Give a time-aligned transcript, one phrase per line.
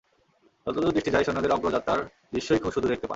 [0.67, 1.99] যতদূর দৃষ্টি যায় সৈন্যদের অগ্রযাত্রার
[2.33, 3.09] দৃশ্যই শুধু দেখতে পান।